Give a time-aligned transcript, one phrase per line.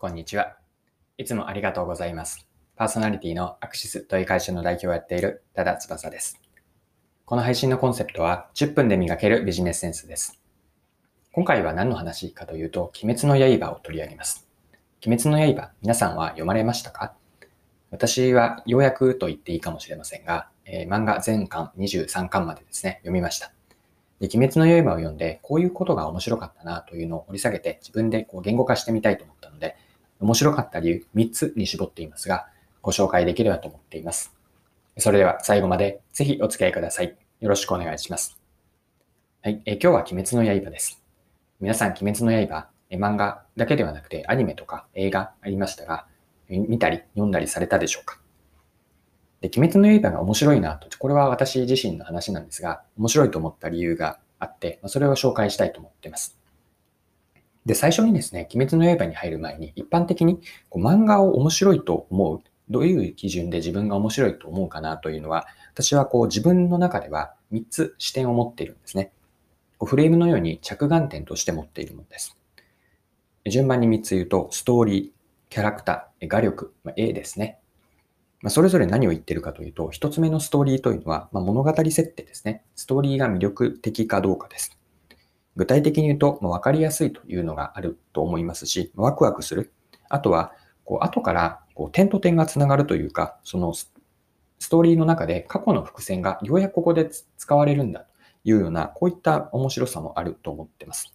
[0.00, 0.56] こんにちは。
[1.18, 2.48] いつもありがとうございます。
[2.74, 6.40] パーソナリティのアクシスという会社の代表をやっている多田翼です。
[7.26, 10.40] この配信のコンセプトは10分で磨けるビジネスセンスです。
[11.32, 14.48] 今回は何の話かというと、鬼滅の刃を取り上げます。
[15.06, 17.12] 鬼滅の刃、皆さんは読まれましたか？
[17.90, 23.52] 私はようやくと言っていいかもしれませんが、えー、漫画全巻23巻までですね、読みました。
[24.18, 29.76] で、鬼滅の刃を読んで、こういうことが面白かったなというのを掘り下げて、自分でこう言語化してみたいと思ったので、
[30.20, 32.46] 面白かった理由3つに絞っていますが、
[32.82, 34.34] ご紹介できればと思っています。
[34.98, 37.16] それでは最後までぜひお付き合いください。
[37.40, 38.38] よろしくお願いします。
[39.42, 41.02] はい、え今日は鬼滅の刃です。
[41.60, 46.06] 皆さん、鬼滅の刃、え漫画だけではなくてアニメとか映画ありましたが、
[46.48, 48.18] 見たり読んだりされたでしょうか？
[49.40, 56.39] で、鬼滅の刃が面白いなと、これは私自身の話なんですが、面白いと思った理由があって、それを紹介したいと思っています。
[57.66, 62.40] で、最初にですね、鬼滅の刃に入る前に、一般的にこう漫画を面白いと思う、
[62.70, 69.12] どういう基準で自分が面白いと思うかなというのは、私はこう自分の中では3つ視点を持っているんですね。
[69.78, 72.36] こうフレームのように着眼点として持っているものです。
[73.46, 75.10] 順番に3つ言うと、ストーリー、
[75.50, 77.58] キャラクター、画力、まあ、A ですね。
[78.42, 82.62] まあ、それぞれ何を言ってるかというと、1つ目のストーリーというのは、まあ、物語設定ですね。
[82.74, 84.79] ストーリーが魅力的かどうかです。
[85.56, 89.72] 具体的に言うと、まあ、分かりやすいというのがあると思いますし、ワクワクする。
[90.08, 90.52] あとは、
[90.84, 93.90] こう後からこう点と点がつながるというか、そのス
[94.68, 98.06] トーリーの中で過去の伏線がようやくここで使われるんだと
[98.44, 101.14] いうような、こういった面白さもあると思ってます。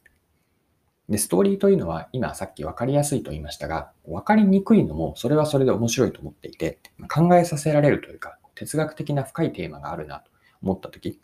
[1.08, 10.32] で、ストーリーというのは、今さっき分かりやすいと言いましたが、分かりにくいのも、それはそれで面白いと思っていて、考えさせられるというか、哲学的な深いテーマがあるなと
[10.64, 11.20] 思ったとき、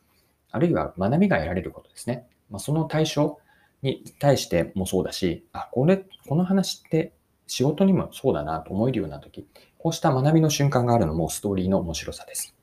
[0.51, 2.27] あるいは学びが得られることですね。
[2.51, 3.39] まあ、その対象
[3.81, 7.13] に対してもそうだし、あ、これ、この話って
[7.47, 12.55] 仕事にもそうだなと思えるような時、こうした学びの瞬間があるのもストーリーの面白さです。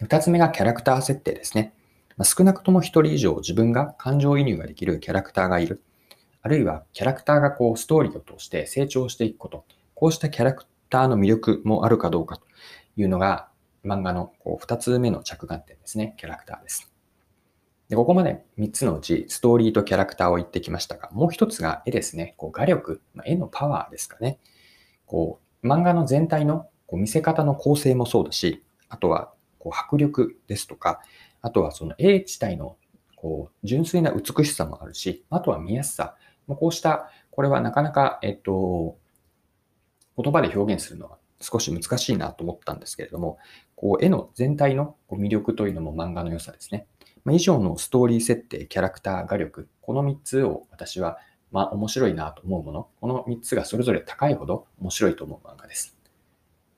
[0.00, 1.74] 二つ目がキャラクター設定ですね。
[2.16, 5.82] まあ、少なくとも一人以上自分が感情移入ができるキャラクターがいる。
[6.42, 9.64] あるいはキャラクターがこうストーリーを通して成長していくこと。
[9.94, 12.42] こうしたキャラクターの魅力もあるかどうかと
[12.96, 13.48] いうのが
[13.84, 16.14] 漫画のこう二つ目の着眼点ですね。
[16.18, 16.93] キャラクターです。
[17.88, 22.34] で、ここまで3つのうち、ストーリーとキャラクターを言ってきましたが、もう一つが絵ですね。
[22.38, 24.38] こう画力、ま、絵のパワーですかね。
[25.06, 31.00] こう、漫画の全体のこう見せ方の構成もそうだし、あとはこう迫力ですとか、
[31.42, 32.76] あとはその絵自体の
[33.16, 36.16] こう純粋な美しさもあるし、あとは見やすさ。
[36.46, 38.98] こうした、これはなかなか、えっと、
[40.16, 43.38] 言葉で表現するのは少し難しいなと思ったんですけれども、
[43.76, 46.86] こう絵の全体の魅力というのも漫画の良さですね。
[47.24, 51.18] ま以上のストーリー設定、キャラクター、画力、この3つを私は、
[51.50, 55.96] まあ、面白いなと思うもの、この3つがそれぞれ高いほど面白いと思う漫画です。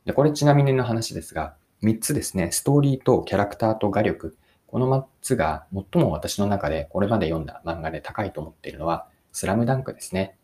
[0.04, 4.36] でこれちなみにの話ですが、3つですね、ストーリーとキャラクターと画力、
[4.68, 10.36] この3つが最も私の中でこれまで読んだ漫画で高いと思っているのは、スラムダンクですね。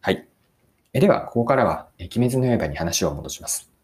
[0.00, 0.26] はい。
[0.92, 3.75] えでは、ここからは、鬼滅の刃に話を戻します。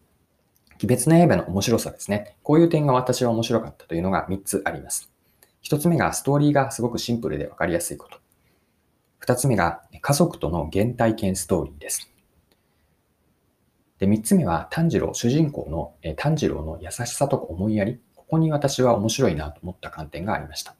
[0.85, 2.37] 鬼滅の刃の面白さですね。
[2.43, 5.11] こういう点が私は面白かったというのが3つあります。
[5.63, 8.19] 1つ目がストーリーがすごくシンプルでわかりやすいこと。
[9.25, 12.11] 2つ目が家族との原体験ストーリーです。
[13.99, 18.01] で、3つ目は炭治郎、主人公の炭治郎の優しさとか思いやり。
[18.17, 20.75] ここに私は面白いなと思った観点がありました。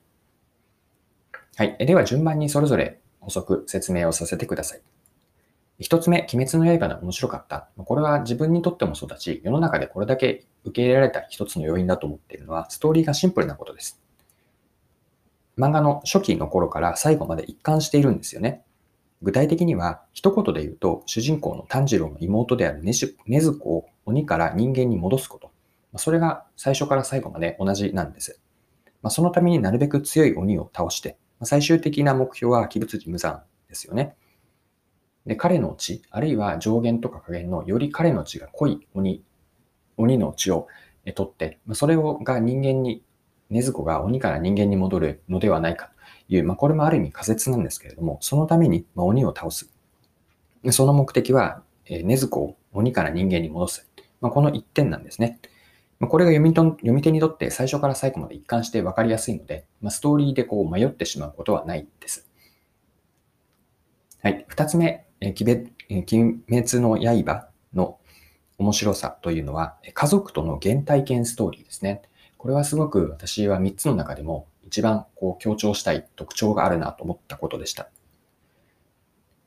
[1.57, 1.77] はい。
[1.79, 4.81] では順番にそれぞれ補足、説明をさせてください。
[5.83, 7.69] 一つ目、鬼滅の刃の面白かった。
[7.77, 14.01] これは自分にとってもそうだし、世の中でこれだけ受け入れられた一つの要因だと思っているのは、ストーリーがシンプルなことです。
[15.59, 18.63] 漫画の初期の頃から最後まで一貫しているんですよね。
[19.23, 25.51] 具体的には、一言で言うと、主人公の炭治郎の妹である禰豆子を鬼から人間に戻すこと。
[25.99, 28.41] それが最初から最後まで同じなんです。
[29.09, 34.15] そのためになるべく強い鬼を倒して、最終的な目標は鬼物寺無惨ですよね。
[35.27, 39.23] で、彼の血、あるいは上限とか下限のより彼の血が濃い鬼、
[39.97, 40.67] 鬼の血を
[41.15, 43.03] 取って、それをが人間に、
[43.51, 45.91] 禰豆子が鬼から人間に戻るのではないか
[46.29, 49.71] という、まあ、これもある意味仮説なんですけれども、そのために、ま鬼を倒す。
[50.71, 53.89] その目的は、え禰豆子を鬼から人間に戻す。
[54.21, 55.39] まあ、この一点なんですね。
[55.99, 62.29] まこれが読みと読み手にとって最初から最後まで一貫して分かりやすいので、まあ、ストーリーでこう迷ってしまうことはないです。
[64.21, 64.45] はい。
[64.49, 65.35] 二つ目、え
[65.89, 67.99] 鬼滅の刃の
[68.59, 72.03] 面白さというのは、家族との原体験ストーリーですね。
[72.39, 77.89] これはすごく私は3つの中でも一番こう強調したい特徴があるなと思ったことでした。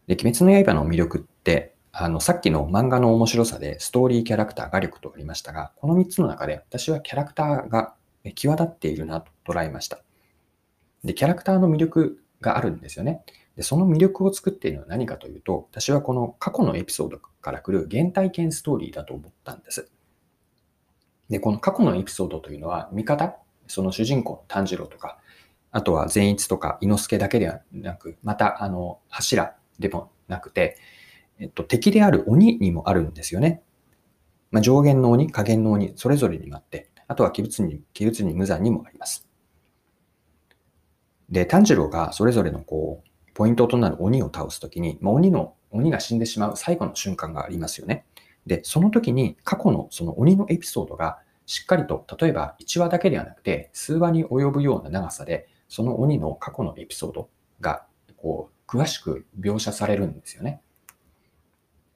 [0.07, 7.95] で、鬼滅の刃の魅力って、あの、さっきの漫画の面白さでストーリー、キャラクター、画力とありましたが、この3つの中で私はキャラクターが
[8.35, 9.99] 際立っているなと捉えました。
[11.03, 13.23] で、キャラクターの魅力があるんですよね。
[13.55, 19.89] で、その魅力を作っているのは何かというと、私はこの過去のエピソードから来る原体験ストーリーだと思ったんです。
[21.29, 23.37] で、この過去のエピソードというのは、味方、
[23.67, 25.17] その主人公の炭治郎とか、
[25.71, 30.77] あとは善逸とか伊之助だけではなく、また、あの、柱でもなくて、
[31.39, 33.61] えっと、敵である鬼にもあるんですよね。
[34.51, 39.27] まあ、上限の鬼、下限の鬼、それぞれにもあって、あとは鬼物に、鬼物に無残にもあります。
[41.29, 48.05] で、炭治郎がそれぞれのこう、ポイントとなる鬼を倒すときに、まあ、鬼の、鬼が死んでしまう最後の瞬間がありますよね。
[48.47, 57.29] で、その時に過去のその鬼のエピソードがしっかりと、例えば1話だけではなくて、数話に及ぶような長さで、その鬼の過去のエピソード
[57.59, 57.85] が、
[58.15, 60.61] こう、詳しく描写されるんですよね。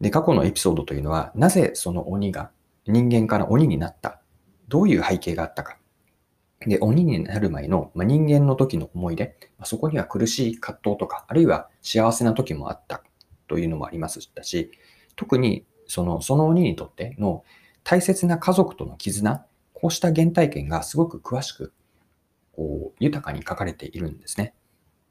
[0.01, 2.51] で、過去のエピソードというのは、なぜその鬼が
[2.85, 4.21] 人間から鬼になった、
[4.67, 5.78] どういう背景があったか。
[6.65, 13.01] で、鬼になる前の、ま人間の時の思い出、まそこには苦しい葛藤とか、あるいは幸せな時もあった
[13.47, 14.71] というのもありますし、
[15.15, 17.43] 特にそのその鬼にとっての
[17.83, 21.73] 大切な家族との絆、こうした原体験がすごく詳しく、
[22.51, 24.53] こう、豊かに書かれているんですね。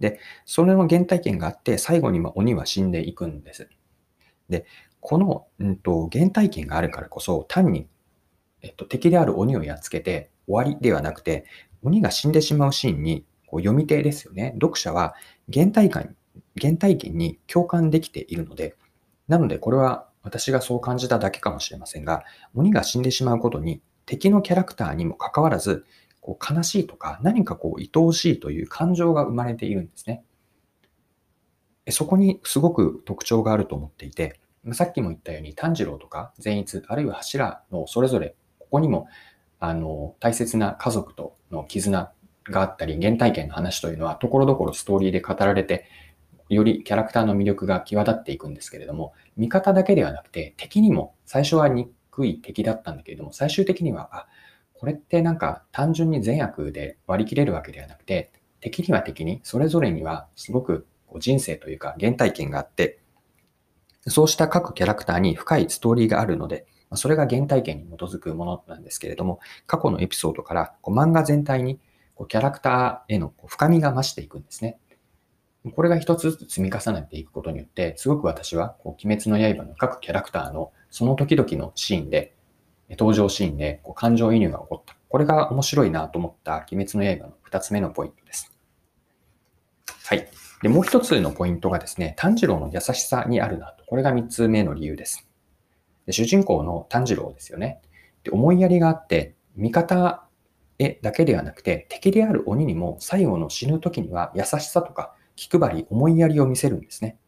[0.00, 3.68] で、それの原体験があって、最後に鬼は死んでいくんです。
[4.48, 4.66] で、
[5.00, 7.88] この、うんと、原体験があるからこそ、単に、
[8.62, 11.44] えっと、敵である鬼をやっつけて終わりではなくて、
[11.82, 14.52] 鬼が死んでしまうシーンに、こう読み手ですよね。
[14.54, 15.14] 読者は
[15.52, 16.16] 原体感、
[16.60, 18.76] 原体験に共感できているので、
[19.28, 22.24] なのでこれは私がそう感じただけかもしれませんが、
[22.54, 25.84] 鬼が死んでしまうことに敵のキャラクターにもかかわらず、
[26.20, 30.24] こう悲しいとか何かこう愛おしいという感情が生まれているんですね。
[31.90, 34.40] そこにすごく特徴があると思っていて、
[34.72, 39.06] さっきも言ったように炭治郎とか善逸、あるいは柱のそれぞれ、ここにも、
[39.60, 42.12] あの、大切な家族との絆
[42.44, 45.86] があったり、原体験の話というのは、ところどころストーリーで語られて、
[46.48, 54.26] よりキャラクターの魅力が際立っていくんですけれども、味方だけではなくて、敵にも、最初は憎い敵だったんだけれども、最終的には、あ、
[54.74, 60.86] これってなんか単純に善悪で割り切れるわけではなくて、敵には敵に、それぞれにはすごく
[61.18, 63.00] 人生というか原体験があって、
[64.06, 71.78] そうした各キャラクターに深いストーリーがあるので、それが原体験に基づくものなんですけれども、過去のエピソードからこう漫画全体に
[72.14, 74.78] こうキャラクターへのこう深みが増していくんですね。
[75.74, 82.34] これが一つずつ積み重ねていくことによって、すごく私は、こう鬼滅の刃の各キャラクターのその時々のシーンで、
[82.90, 84.96] 登場シーンでこう感情移入が起こった。
[85.08, 88.52] これが面白いなと思った鬼滅の刃の二つ目のポイントです。
[90.04, 90.28] はい。
[90.62, 93.84] で、もう一つのポイントがですね、炭治郎の優しさにあるなと。
[93.84, 95.27] これが三つ目の理由です。
[96.08, 97.82] で主人公の炭治郎ですよね。
[98.24, 100.24] で思いやりがあって、味方
[100.78, 107.18] へだけではなくて、敵である鬼にも最後の死ぬ時には優しさとか気配り、思いやりを見せるんですね。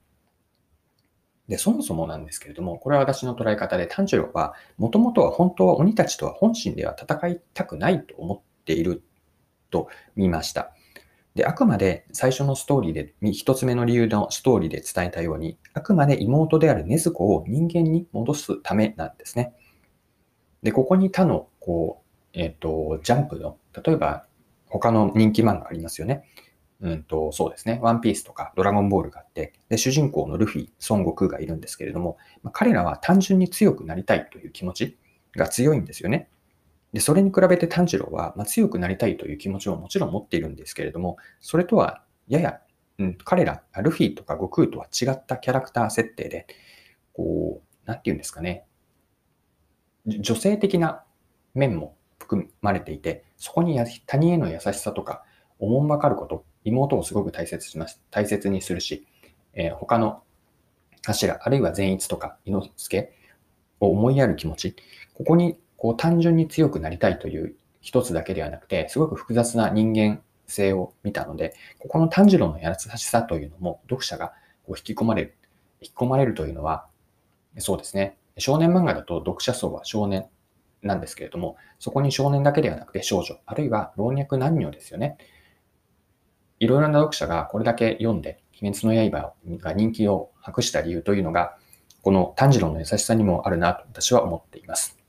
[1.46, 9.02] で、そもそもなんですけれども、これは私の捉え方で、炭治郎は、もともとは本当は鬼たちとは本心では戦いたくないと思っている
[9.70, 10.72] と見ました。
[11.40, 19.54] で、あくまで最初のストーリーで、一つ目の理由のストーリーで伝えたように、あくまで妹である禰豆子を人間に戻すためなんですね。
[20.62, 22.02] で、ここに他の、こ
[22.35, 24.26] う、えっ、ー、と、ジャンプの、例えば
[24.66, 26.25] 他の人気漫画ありますよね。
[26.82, 27.78] うんと、そうですね。
[27.82, 34.99] ワンピースとかドラゴンボールがあって、で、主人公のルフィ、孫悟空がいるんですけれども、まあ、彼らは単純に強くなりたいという気持ち
[35.37, 36.28] が強いんですよね。
[36.92, 42.61] で、それに比べて炭治郎は、まあ、強くなりたいという気持ちをもちろん持っているんですけれども、それとはやや、
[42.99, 46.47] うん、彼ら、ルフィとか悟空とは違ったキャラクター設定で、
[47.12, 48.64] こう、なんて言うんですかね。
[50.06, 51.04] 女性的な
[51.54, 55.25] 面も含まれていて、そこに他人への優しさとか、
[55.59, 59.06] おもんばかること、妹をすごく大切します、大切にするし、
[59.52, 60.23] えー、他の
[61.04, 63.12] 柱、あるいは善逸とか伊之助
[63.80, 64.76] を思いやる気持ち、
[65.14, 74.34] ここにこう単純に強くなりたいという一つだけではなくて、すごく複雑な人間性を見たので、ここの炭治郎の優しさというのも読者が
[74.66, 75.34] こう引き込まれる。
[75.80, 76.87] 引き込まれるというのは、
[77.56, 78.18] そうですね。
[78.37, 80.26] 少年漫画だと読者層は少年
[80.82, 85.16] なんですけれども、そこに少年だけではなくて少女、あるいは老若男女ですよね。
[86.58, 91.56] いろいろな読者がこれだけ読んで、鬼滅の刃が人気を博した理由というのが、
[92.02, 95.00] この炭治郎の優しさにもあるなと私は思っています。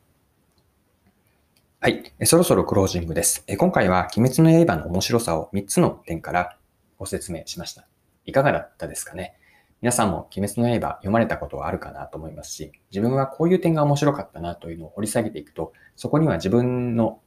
[1.84, 2.14] はい。
[2.28, 3.44] そろそろクロージングです。
[3.58, 6.56] 今回は鬼滅の刃の面白さを3つの点から
[7.00, 7.88] ご説明しました。
[8.24, 9.34] いかがだったですかね？
[9.82, 17.20] 皆さんも鬼滅の刃読まれたことはあるかなと思いますし、自分はこういう点が面白かったなというのを掘り下げていくと、そこには自分の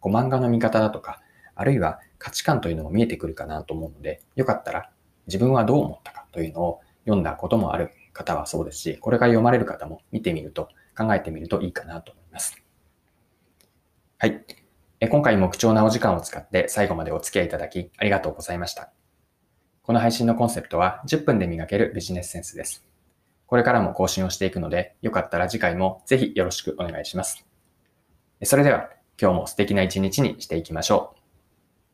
[0.00, 1.20] こう漫画の見方だとか、
[1.54, 4.90] あるいは価値観というのも見えてくるかなと思うので、よかったら
[5.28, 12.60] 自分はどう思ったかというのを読んだこともある方はそうですし、これから読まれる方も見てみると、考えてみるといいかなと思います。
[14.22, 14.44] はい。
[15.08, 18.92] 今回も貴重なお時間を使って最後までお付き合いいただきありがとうございました。
[19.80, 22.84] この配信のコンセプトは10分で磨けるビジネスセンスです。
[23.46, 27.46] これからも更新をしていくので、よかったら次回もぜひよろしくお願いします。
[28.42, 31.19] それでは今日も素敵な一日にしていきましょう。